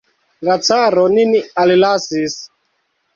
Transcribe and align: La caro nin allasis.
La 0.47 0.53
caro 0.67 1.03
nin 1.15 1.35
allasis. 1.65 2.39